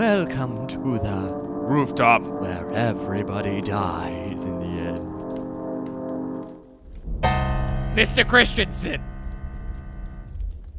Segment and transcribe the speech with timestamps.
[0.00, 2.22] Welcome to the Rooftop.
[2.22, 5.10] where everybody dies in the end.
[7.94, 8.26] Mr.
[8.26, 9.04] Christensen.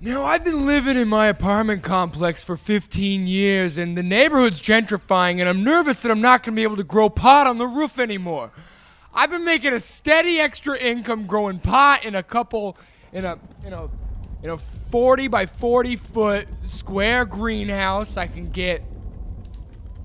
[0.02, 5.40] Now, I've been living in my apartment complex for 15 years, and the neighborhood's gentrifying,
[5.40, 7.68] and I'm nervous that I'm not going to be able to grow pot on the
[7.68, 8.50] roof anymore.
[9.14, 12.76] I've been making a steady extra income growing pot in a couple,
[13.14, 13.88] in a, in a,
[14.42, 18.18] in a 40 by 40 foot square greenhouse.
[18.18, 18.82] I can get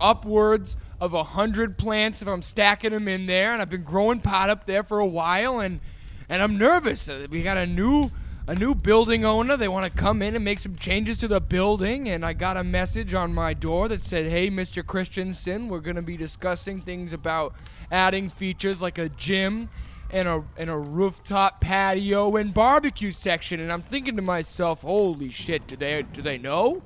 [0.00, 4.20] upwards of a hundred plants if I'm stacking them in there, and I've been growing
[4.20, 5.80] pot up there for a while, and
[6.28, 7.08] and I'm nervous.
[7.08, 8.10] Uh, We got a new
[8.48, 9.56] a new building owner.
[9.56, 12.56] They want to come in and make some changes to the building, and I got
[12.56, 14.86] a message on my door that said, "Hey, Mr.
[14.86, 17.54] Christensen, we're gonna be discussing things about
[17.90, 19.68] adding features like a gym."
[20.08, 25.30] And a, and a rooftop patio and barbecue section, and I'm thinking to myself, "Holy
[25.30, 25.66] shit!
[25.66, 26.82] Do they do they know?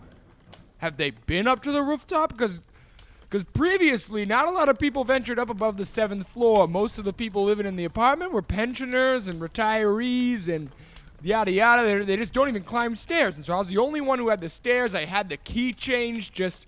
[0.79, 2.33] Have they been up to the rooftop?
[2.33, 2.63] Because
[3.31, 6.67] because previously, not a lot of people ventured up above the seventh floor.
[6.67, 10.69] Most of the people living in the apartment were pensioners and retirees and
[11.23, 11.85] yada yada.
[11.85, 13.37] They, they just don't even climb stairs.
[13.37, 14.97] And so I was the only one who had the stairs.
[14.97, 16.67] I had the key changed just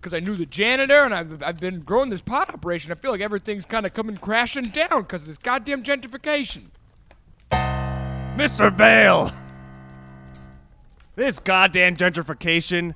[0.00, 2.90] because I knew the janitor, and I've, I've been growing this pot operation.
[2.90, 6.62] I feel like everything's kind of coming crashing down because of this goddamn gentrification.
[7.52, 8.74] Mr.
[8.74, 9.30] Bale!
[11.14, 12.94] This goddamn gentrification.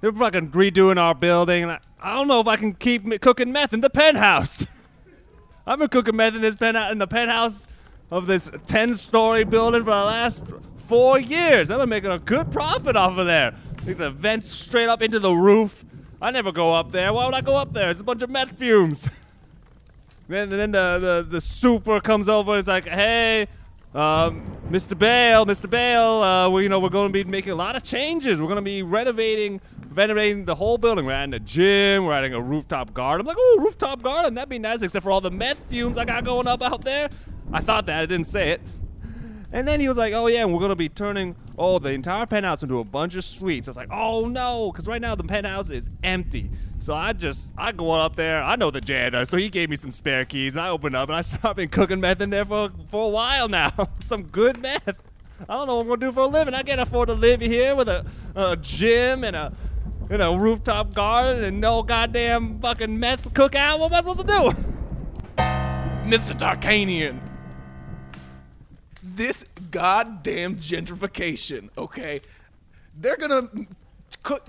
[0.00, 3.80] They're fucking redoing our building, I, don't know if I can keep cooking meth in
[3.80, 4.66] the penthouse.
[5.66, 7.66] I've been cooking meth in this penthouse in the penthouse
[8.10, 11.70] of this 10-story building for the last four years.
[11.70, 13.54] I've been making a good profit off of there.
[13.84, 15.84] The vents straight up into the roof.
[16.20, 17.12] I never go up there.
[17.12, 17.90] Why would I go up there?
[17.90, 19.08] It's a bunch of meth fumes.
[20.30, 23.48] Then, then the, the, the super comes over it's like, hey,
[23.92, 24.96] um, Mr.
[24.96, 25.68] Bale, Mr.
[25.68, 28.40] Bale, uh, we, you know, we're going to be making a lot of changes.
[28.40, 29.60] We're going to be renovating,
[29.90, 31.04] renovating the whole building.
[31.04, 32.04] We're adding a gym.
[32.04, 33.26] We're adding a rooftop garden.
[33.26, 36.04] I'm like, oh, rooftop garden, that'd be nice, except for all the meth fumes I
[36.04, 37.10] got going up out there.
[37.52, 38.60] I thought that, I didn't say it.
[39.52, 42.62] And then he was like, oh yeah, we're gonna be turning oh the entire penthouse
[42.62, 43.66] into a bunch of suites.
[43.66, 46.50] I was like, oh no, because right now the penthouse is empty.
[46.78, 48.42] So I just I go up there.
[48.42, 50.54] I know the janitor, so he gave me some spare keys.
[50.54, 53.08] And I opened up and I started been cooking meth in there for for a
[53.08, 53.72] while now.
[54.00, 54.86] some good meth.
[55.48, 56.54] I don't know what I'm gonna do for a living.
[56.54, 59.52] I can't afford to live here with a, a gym and a
[60.10, 63.78] and a rooftop garden and no goddamn fucking meth cookout.
[63.78, 65.42] What am I supposed to do?
[66.10, 66.36] Mr.
[66.36, 67.20] Tarkanian.
[69.02, 72.20] This goddamn gentrification, okay?
[72.98, 73.48] They're gonna
[74.24, 74.44] cook.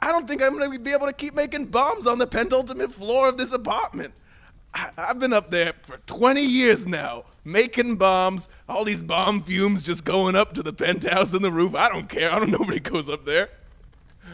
[0.00, 3.28] I- don't think I'm gonna be able to keep making bombs on the penultimate floor
[3.28, 4.14] of this apartment.
[4.72, 9.82] I- I've been up there for 20 years now, making bombs, all these bomb fumes
[9.82, 11.74] just going up to the penthouse and the roof.
[11.74, 12.32] I don't care.
[12.32, 13.50] I don't know nobody goes up there.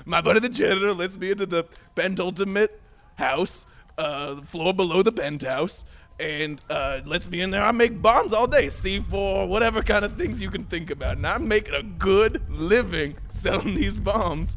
[0.05, 1.65] My buddy the janitor lets me into the
[1.95, 2.81] penultimate
[3.17, 3.67] house,
[3.97, 5.85] uh, the floor below the penthouse,
[6.21, 7.63] and uh, lets me in there.
[7.63, 11.17] I make bombs all day, C4, whatever kind of things you can think about.
[11.17, 14.57] And I'm making a good living selling these bombs.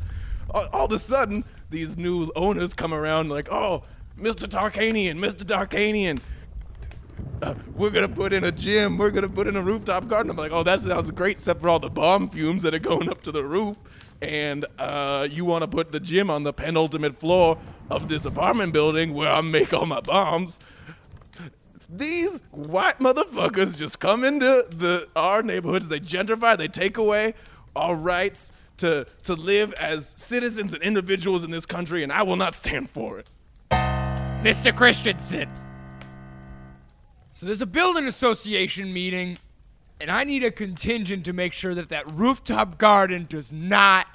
[0.50, 3.84] All, all of a sudden, these new owners come around like, oh,
[4.20, 4.48] Mr.
[4.48, 5.44] Tarkanian, Mr.
[5.44, 6.20] Tarkanian,
[7.42, 8.98] uh, we're gonna put in a gym.
[8.98, 10.30] We're gonna put in a rooftop garden.
[10.30, 13.10] I'm like, oh, that sounds great, except for all the bomb fumes that are going
[13.10, 13.78] up to the roof.
[14.22, 17.58] And uh, you want to put the gym on the penultimate floor
[17.90, 20.60] of this apartment building where I make all my bombs.
[21.90, 25.90] These white motherfuckers just come into the our neighborhoods.
[25.90, 26.58] They gentrify.
[26.58, 27.34] They take away
[27.76, 32.38] our rights to to live as citizens and individuals in this country, and I will
[32.38, 33.30] not stand for it.
[33.72, 34.76] Mr.
[34.76, 35.50] Christensen.
[37.32, 39.38] So there's a building association meeting,
[40.02, 44.08] and I need a contingent to make sure that that rooftop garden does not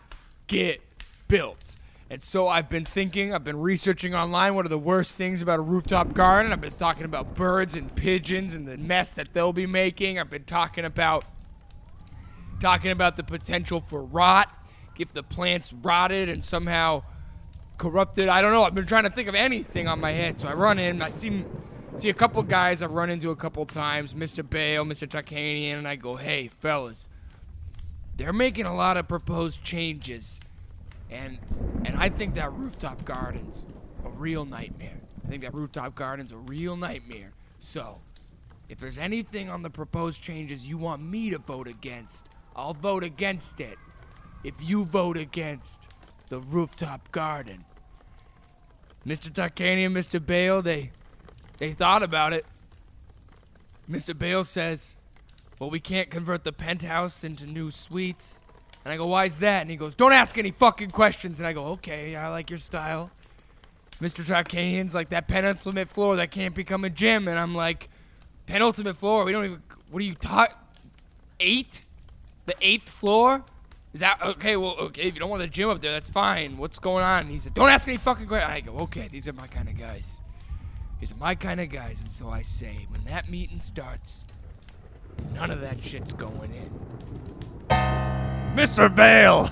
[0.48, 0.82] get
[1.28, 1.76] built.
[2.10, 5.58] And so I've been thinking, I've been researching online what are the worst things about
[5.58, 6.52] a rooftop garden.
[6.52, 10.18] I've been talking about birds and pigeons and the mess that they'll be making.
[10.18, 11.24] I've been talking about
[12.60, 14.50] talking about the potential for rot
[14.98, 17.02] if the plants rotted and somehow
[17.76, 18.28] corrupted.
[18.28, 18.64] I don't know.
[18.64, 20.40] I've been trying to think of anything on my head.
[20.40, 21.02] So I run in.
[21.02, 21.44] I see
[21.96, 24.48] see a couple guys I've run into a couple times, Mr.
[24.48, 25.08] Bale, Mr.
[25.08, 27.08] Tarkanian, and I go, "Hey, fellas,
[28.16, 30.40] they're making a lot of proposed changes,
[31.10, 31.38] and
[31.84, 33.66] and I think that rooftop garden's
[34.04, 35.00] a real nightmare.
[35.24, 37.32] I think that rooftop garden's a real nightmare.
[37.58, 38.00] So."
[38.68, 42.26] If there's anything on the proposed changes you want me to vote against,
[42.56, 43.78] I'll vote against it.
[44.42, 45.88] If you vote against
[46.28, 47.64] the rooftop garden.
[49.06, 49.30] Mr.
[49.30, 50.24] Tarkanian, Mr.
[50.24, 50.90] Bale, they
[51.58, 52.44] they thought about it.
[53.90, 54.16] Mr.
[54.16, 54.96] Bale says,
[55.60, 58.42] Well, we can't convert the penthouse into new suites.
[58.84, 59.62] And I go, Why's that?
[59.62, 61.40] And he goes, Don't ask any fucking questions.
[61.40, 63.10] And I go, Okay, I like your style.
[64.00, 64.24] Mr.
[64.24, 67.88] Tarkanian's like that penultimate floor that can't become a gym, and I'm like,
[68.46, 69.24] penultimate floor.
[69.24, 69.62] We don't even.
[69.90, 70.50] What are you taught?
[71.40, 71.84] Eight?
[72.46, 73.42] The eighth floor?
[73.94, 74.56] Is that okay?
[74.56, 75.02] Well, okay.
[75.02, 76.58] If you don't want the gym up there, that's fine.
[76.58, 77.22] What's going on?
[77.22, 79.68] And he said, "Don't ask any fucking questions." I go, "Okay, these are my kind
[79.68, 80.20] of guys.
[81.02, 84.26] Are my kind of guys." And so I say, when that meeting starts,
[85.34, 86.70] none of that shit's going in.
[88.56, 88.94] Mr.
[88.94, 89.50] Bale.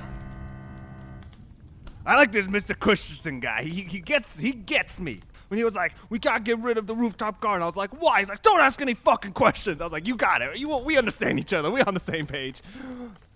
[2.06, 2.78] I like this Mr.
[2.78, 3.62] Christensen guy.
[3.62, 5.20] He, he gets he gets me.
[5.48, 7.90] When he was like, "We gotta get rid of the rooftop garden," I was like,
[8.00, 10.58] "Why?" He's like, "Don't ask any fucking questions." I was like, "You got it.
[10.58, 11.70] You we understand each other.
[11.70, 12.62] We're on the same page."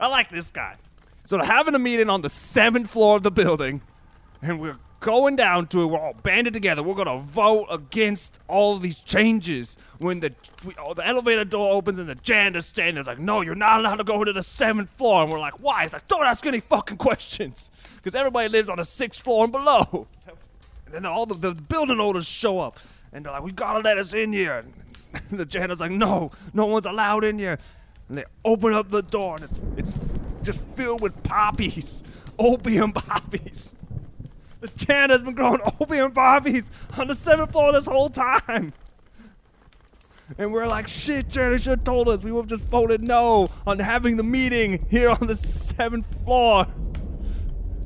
[0.01, 0.77] I like this guy.
[1.25, 3.83] So they're having a meeting on the seventh floor of the building,
[4.41, 5.87] and we're going down to it.
[5.87, 6.83] We're all banded together.
[6.83, 9.79] We're gonna vote against all these changes.
[9.99, 10.35] When the
[10.65, 13.81] we, oh, the elevator door opens and the janitor's standing there's like, "No, you're not
[13.81, 16.45] allowed to go to the seventh floor." And we're like, "Why?" He's like, "Don't ask
[16.47, 20.07] any fucking questions, because everybody lives on the sixth floor and below."
[20.87, 22.79] And then all the, the building owners show up,
[23.13, 24.73] and they're like, "We gotta let us in here." And
[25.39, 27.59] the janitor's like, "No, no one's allowed in here."
[28.09, 29.99] And they open up the door, and it's it's
[30.43, 32.03] just filled with poppies,
[32.39, 33.75] opium poppies.
[34.61, 38.73] The janitor's been growing opium poppies on the seventh floor this whole time.
[40.37, 42.23] And we're like, shit, Janitor should have told us.
[42.23, 46.67] We would have just voted no on having the meeting here on the seventh floor.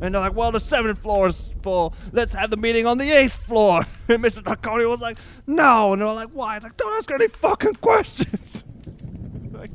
[0.01, 1.95] And they're like, well, the seventh floor is full.
[2.11, 3.85] Let's have the meeting on the eighth floor.
[4.09, 4.43] And Mr.
[4.43, 5.17] Takoni was like,
[5.47, 5.93] no.
[5.93, 6.57] And they're like, why?
[6.57, 8.65] It's like, don't ask any fucking questions.
[9.53, 9.71] like,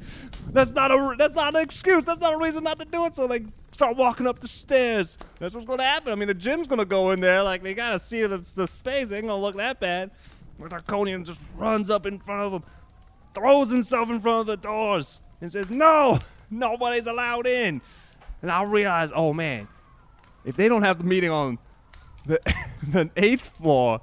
[0.52, 2.06] that's not a that's not an excuse.
[2.06, 3.16] That's not a reason not to do it.
[3.16, 3.46] So they
[3.78, 5.20] start walking up the stairs.
[5.40, 6.12] That's what's gonna happen.
[6.12, 7.44] I mean, the gym's gonna go in there.
[7.44, 9.12] Like they gotta see that it's the space.
[9.12, 10.10] It ain't gonna look that bad.
[10.60, 12.64] But Draconian just runs up in front of them,
[13.36, 16.20] throws himself in front of the doors, and says, "No,
[16.50, 17.82] nobody's allowed in."
[18.42, 19.68] And I realize, oh man,
[20.44, 21.60] if they don't have the meeting on
[22.26, 22.40] the
[22.88, 24.02] the eighth floor,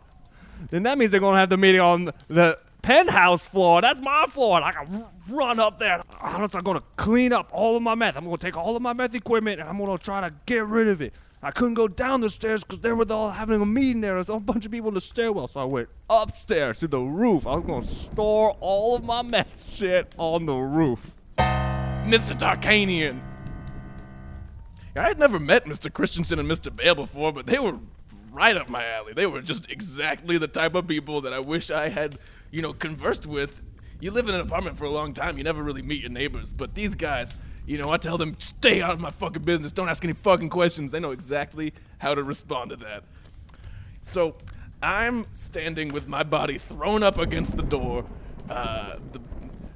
[0.70, 3.80] then that means they're gonna have the meeting on the penthouse floor.
[3.80, 4.58] That's my floor.
[4.58, 6.02] And I can run up there.
[6.20, 8.16] I'm just gonna clean up all of my meth.
[8.16, 10.88] I'm gonna take all of my meth equipment and I'm gonna try to get rid
[10.88, 11.14] of it.
[11.42, 14.14] I couldn't go down the stairs because they were all having a meeting there.
[14.14, 17.46] There's a bunch of people in the stairwell, so I went upstairs to the roof.
[17.46, 21.18] I was gonna store all of my meth shit on the roof.
[21.38, 22.38] Mr.
[22.38, 23.20] Tarkanian.
[24.96, 25.92] I had never met Mr.
[25.92, 26.74] Christensen and Mr.
[26.74, 27.78] Bale before, but they were
[28.30, 29.12] right up my alley.
[29.12, 32.18] They were just exactly the type of people that I wish I had,
[32.54, 33.60] you know, conversed with.
[34.00, 36.52] You live in an apartment for a long time, you never really meet your neighbors,
[36.52, 37.36] but these guys,
[37.66, 40.50] you know, I tell them, stay out of my fucking business, don't ask any fucking
[40.50, 40.92] questions.
[40.92, 43.02] They know exactly how to respond to that.
[44.02, 44.36] So
[44.82, 48.04] I'm standing with my body thrown up against the door.
[48.48, 49.20] Uh, the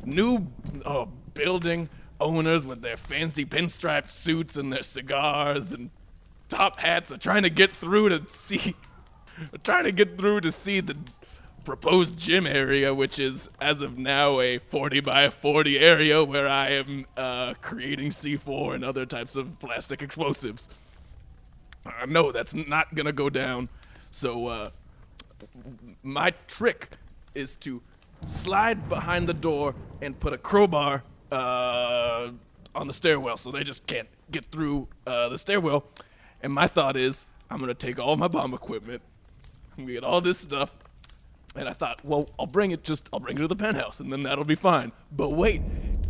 [0.04, 0.46] new
[0.84, 1.88] uh, building
[2.20, 5.90] owners with their fancy pinstripe suits and their cigars and
[6.48, 8.76] top hats are trying to get through to see,
[9.64, 10.96] trying to get through to see the
[11.64, 16.70] proposed gym area, which is as of now a 40 by 40 area where I
[16.70, 20.68] am uh, creating C4 and other types of plastic explosives.
[21.84, 23.68] I know that's not gonna go down.
[24.10, 24.70] So uh,
[26.02, 26.90] my trick
[27.34, 27.82] is to
[28.26, 32.30] slide behind the door and put a crowbar uh,
[32.74, 35.84] on the stairwell, so they just can't get through uh, the stairwell.
[36.42, 39.02] And my thought is, I'm gonna take all my bomb equipment,
[39.76, 40.76] we get all this stuff,
[41.58, 44.12] and I thought, well, I'll bring it just, I'll bring it to the penthouse, and
[44.12, 44.92] then that'll be fine.
[45.10, 45.60] But wait,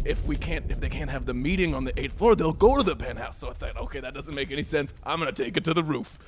[0.05, 2.76] if we can't, if they can't have the meeting on the eighth floor, they'll go
[2.76, 3.38] to the penthouse.
[3.38, 4.93] So I thought, okay, that doesn't make any sense.
[5.05, 6.19] I'm gonna take it to the roof.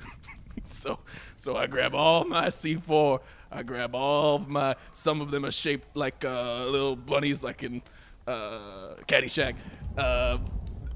[0.64, 0.98] so,
[1.36, 3.20] so I grab all my C4.
[3.52, 4.74] I grab all of my.
[4.94, 7.82] Some of them are shaped like uh, little bunnies, like in
[8.26, 9.54] uh, Caddyshack.
[9.96, 10.38] Uh,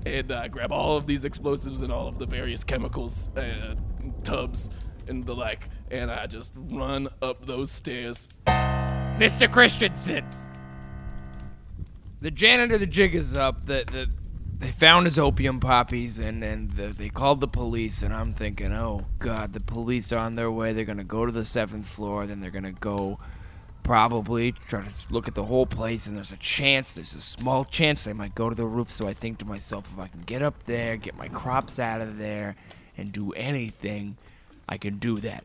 [0.05, 3.75] and I grab all of these explosives and all of the various chemicals, uh,
[4.25, 4.71] tubs,
[5.11, 8.29] and the like, and I just run up those stairs.
[8.47, 9.51] Mr.
[9.53, 10.25] Christensen.
[12.23, 13.67] The janitor, the jig is up.
[13.67, 14.09] The, the,
[14.59, 18.03] they found his opium poppies and, and the, they called the police.
[18.03, 20.73] And I'm thinking, oh, God, the police are on their way.
[20.73, 22.27] They're going to go to the seventh floor.
[22.27, 23.19] Then they're going to go
[23.83, 26.07] probably try to look at the whole place.
[26.07, 28.91] And there's a chance, there's a small chance they might go to the roof.
[28.91, 32.01] So I think to myself, if I can get up there, get my crops out
[32.01, 32.57] of there,
[32.97, 34.17] and do anything,
[34.71, 35.45] I can do that.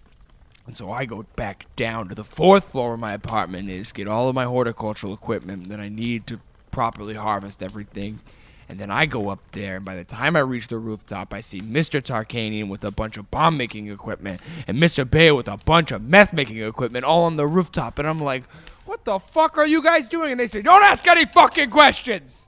[0.67, 4.07] And so I go back down to the fourth floor where my apartment is, get
[4.07, 6.39] all of my horticultural equipment that I need to
[6.71, 8.21] properly harvest everything.
[8.67, 11.41] And then I go up there, and by the time I reach the rooftop, I
[11.41, 12.01] see Mr.
[12.01, 15.07] Tarkanian with a bunch of bomb making equipment and Mr.
[15.07, 17.99] Bale with a bunch of meth making equipment all on the rooftop.
[17.99, 18.49] And I'm like,
[18.85, 20.31] what the fuck are you guys doing?
[20.31, 22.47] And they say, don't ask any fucking questions.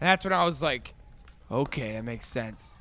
[0.00, 0.94] And that's when I was like,
[1.50, 2.74] okay, that makes sense.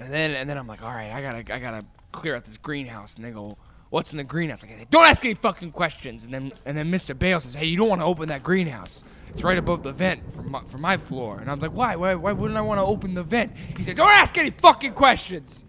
[0.00, 2.56] And then and then I'm like, all right, I gotta I gotta clear out this
[2.56, 3.56] greenhouse, and they go,
[3.90, 6.24] "What's in the greenhouse?" Like, I don't ask any fucking questions.
[6.24, 7.16] And then and then Mr.
[7.16, 9.04] Bale says, "Hey, you don't want to open that greenhouse.
[9.28, 11.96] It's right above the vent from my, from my floor." And I'm like, "Why?
[11.96, 12.14] Why?
[12.14, 15.64] Why wouldn't I want to open the vent?" He said, "Don't ask any fucking questions."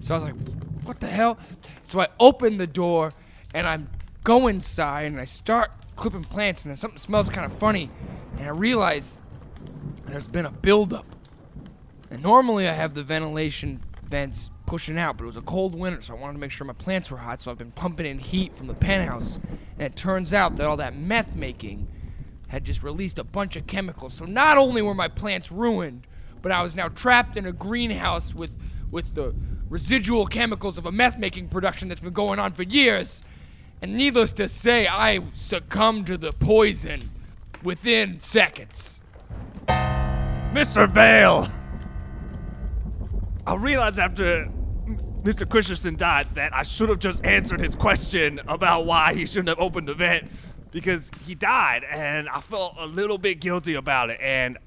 [0.00, 0.36] So I was like,
[0.84, 1.38] "What the hell?"
[1.84, 3.10] So I open the door,
[3.52, 3.88] and I'm
[4.22, 7.90] go inside, and I start clipping plants, and then something smells kind of funny,
[8.38, 9.20] and I realize
[10.06, 11.06] there's been a buildup.
[12.12, 16.02] And normally I have the ventilation vents pushing out, but it was a cold winter,
[16.02, 18.18] so I wanted to make sure my plants were hot, so I've been pumping in
[18.18, 19.40] heat from the penthouse.
[19.78, 21.88] And it turns out that all that meth making
[22.48, 24.12] had just released a bunch of chemicals.
[24.12, 26.06] So not only were my plants ruined,
[26.42, 28.52] but I was now trapped in a greenhouse with
[28.90, 29.34] with the
[29.70, 33.22] residual chemicals of a meth making production that's been going on for years.
[33.80, 37.00] And needless to say, I succumbed to the poison
[37.62, 39.00] within seconds.
[39.66, 40.92] Mr.
[40.92, 41.48] Bale!
[43.44, 44.48] I realized after
[45.24, 45.48] Mr.
[45.48, 49.58] Christensen died that I should have just answered his question about why he shouldn't have
[49.58, 50.30] opened the vent
[50.70, 54.58] because he died and I felt a little bit guilty about it and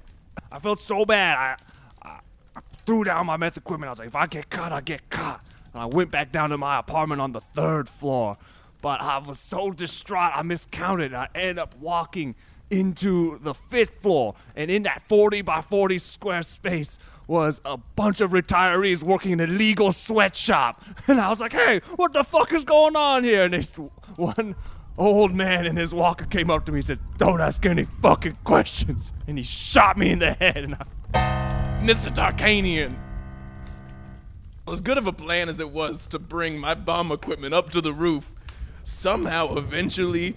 [0.51, 1.37] I felt so bad.
[1.37, 2.19] I, I,
[2.55, 3.87] I threw down my meth equipment.
[3.87, 5.41] I was like, if I get caught, I get caught.
[5.73, 8.35] And I went back down to my apartment on the third floor.
[8.81, 11.13] But I was so distraught, I miscounted.
[11.13, 12.35] I ended up walking
[12.69, 14.35] into the fifth floor.
[14.55, 19.39] And in that 40 by 40 square space was a bunch of retirees working in
[19.39, 20.83] a legal sweatshop.
[21.07, 23.43] And I was like, hey, what the fuck is going on here?
[23.43, 23.71] And this
[24.15, 24.55] one
[24.97, 28.37] old man in his walker came up to me and said, don't ask any fucking
[28.43, 29.13] questions.
[29.27, 30.57] And he shot me in the head.
[30.57, 32.13] And I, Mr.
[32.13, 32.95] Tarkanian.
[34.67, 37.81] As good of a plan as it was to bring my bomb equipment up to
[37.81, 38.33] the roof,
[38.85, 40.35] somehow eventually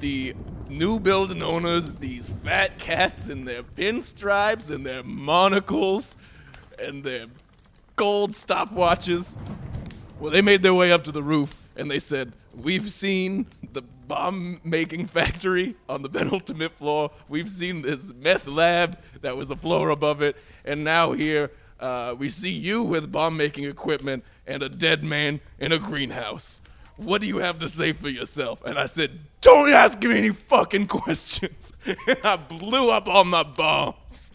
[0.00, 0.34] the
[0.68, 6.16] new building owners, these fat cats in their pinstripes and their monocles
[6.78, 7.26] and their
[7.96, 9.36] gold stopwatches,
[10.18, 13.82] well, they made their way up to the roof and they said, We've seen the
[13.82, 17.10] bomb making factory on the penultimate floor.
[17.28, 20.36] We've seen this meth lab that was a floor above it.
[20.64, 25.40] And now here uh, we see you with bomb making equipment and a dead man
[25.60, 26.60] in a greenhouse.
[27.04, 28.62] What do you have to say for yourself?
[28.64, 31.72] And I said, Don't ask me any fucking questions.
[31.86, 34.32] and I blew up all my bombs.